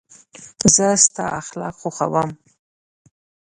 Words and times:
زه 0.75 0.87
ستا 1.05 1.25
اخلاق 1.41 1.75
خوښوم. 1.81 2.29